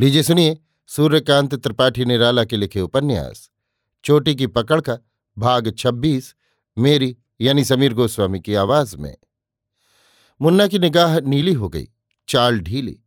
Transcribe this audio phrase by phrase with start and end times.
[0.00, 3.50] लीजिए सुनिए सूर्यकांत त्रिपाठी निराला के लिखे उपन्यास।
[4.04, 4.98] चोटी की पकड़ का
[5.38, 6.34] भाग 26
[6.78, 9.16] मेरी यानी समीर गोस्वामी की आवाज़ में।
[10.42, 11.88] मुन्ना की निगाह नीली हो गई,
[12.28, 13.00] चाल ढीली।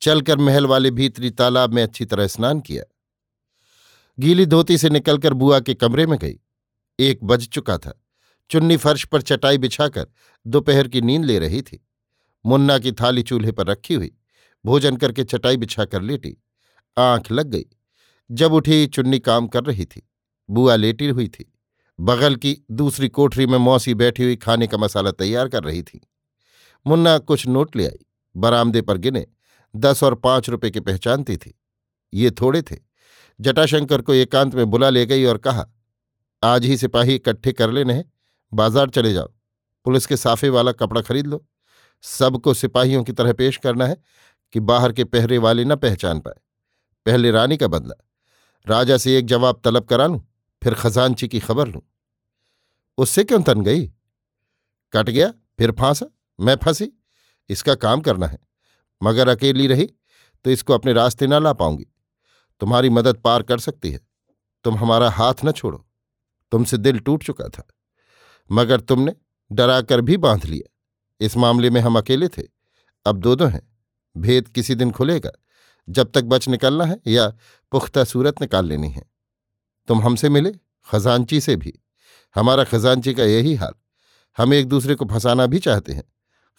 [0.00, 2.84] चलकर महल वाले भीतरी तालाब में अच्छी तरह स्नान किया।
[4.18, 6.38] गीली धोती से निकलकर बुआ के कमरे में गई।
[6.98, 8.04] एक बज चुका था।
[8.50, 10.06] चुन्नी फर्श पर चटाई बिछाकर
[10.46, 11.86] दोपहर की नींद ले रही थी।
[12.46, 14.16] मुन्ना की थाली चूल्हे पर रखी हुई।
[14.64, 16.36] भोजन करके चटाई बिछा कर लेटी।
[16.96, 17.64] आँख लग गई।
[18.30, 20.08] जब उठी चुन्नी काम कर रही थी।
[20.48, 21.52] बुआ लेटी हुई थी।
[22.00, 26.00] बगल की दूसरी कोठरी में मौसी बैठी हुई खाने का मसाला तैयार कर रही थी।
[26.86, 28.04] मुन्ना कुछ नोट ले आई।
[28.36, 29.26] बरामदे पर गिने।
[29.74, 31.54] दस और पाँच रुपए की पहचानती थी।
[32.12, 32.76] ये थोड़े थे।
[33.40, 35.66] जटाशंकर को एकांत में बुला ले गई और कहा,
[36.42, 38.12] आज ही सिपाही इकट्ठे कर लेने हैं।
[38.52, 39.32] बाज़ार चले जाओ।
[39.86, 41.44] पुलिस के साफे वाला कपड़ा खरीद लो।
[42.02, 43.96] सबको सिपाहियों की तरह पेश करना है।
[44.54, 46.34] कि बाहर के पहरे वाले न पहचान पाए।
[47.06, 48.04] पहले रानी का बदला।
[48.68, 51.82] राजा से एक जवाब तलब करा लूँ, फिर खजानची की खबर लूँ।
[52.98, 53.86] उससे क्यों तन गई?
[54.92, 56.06] कट गया, फिर फांसा,
[56.40, 56.92] मैं फंसी।
[57.48, 58.38] इसका काम करना है।
[59.02, 59.86] मगर अकेली रही
[60.44, 61.86] तो इसको अपने रास्ते ना ला पाऊँगी।
[62.60, 64.00] तुम्हारी मदद पार कर सकती है।
[64.64, 65.86] तुम हमारा हाथ न छोड़ो।
[66.52, 67.66] तुमसे दिल टूट चुका था।
[68.50, 69.14] मगर तुमने
[69.52, 70.76] डराकर भी बाँध लिया।
[71.20, 72.42] इस मामले में हम अकेले थे।
[73.06, 73.73] अब दो दो हैं।
[74.16, 75.30] भेद किसी दिन खुलेगा,
[75.88, 77.28] जब तक बच निकलना है या
[77.72, 79.10] पुख्ता सूरत निकाल लेनी है।
[79.88, 80.52] तुम हमसे मिले
[80.92, 81.74] खजानची से भी।
[82.34, 83.72] हमारा खजानची का यही हाल।
[84.38, 86.04] हम एक दूसरे को फंसाना भी चाहते हैं।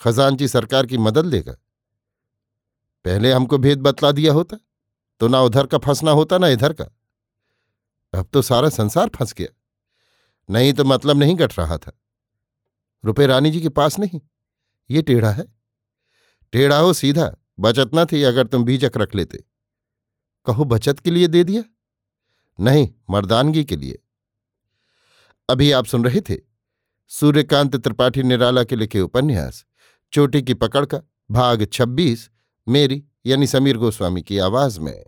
[0.00, 1.52] खजानची सरकार की मदद लेगा।
[3.04, 4.56] पहले हमको भेद बतला दिया होता
[5.20, 6.84] तो ना उधर का फंसना होता, ना इधर का।
[8.14, 9.48] अब तो सारा संसार फंस गया।
[10.50, 11.92] नहीं तो मतलब नहीं गट रहा था।
[13.04, 14.20] रुपये रानी जी के पास नहीं।
[14.90, 15.44] ये टेढ़ा है।
[16.52, 19.44] टेढ़ा हो सीधा। बचत न थी अगर तुम बीजक रख लेते।
[20.46, 21.64] कहो, बचत के लिए दे दिया?
[22.60, 23.98] नहीं, मर्दानगी के लिए।
[25.50, 26.36] अभी आप सुन रहे थे
[27.08, 29.66] सूर्यकांत त्रिपाठी निराला के लिखे उपन्यास,
[30.12, 31.00] चोटी की पकड़ का,
[31.30, 32.30] भाग 26
[32.68, 35.06] मेरी यानी समीर गोस्वामी की आवाज़ में।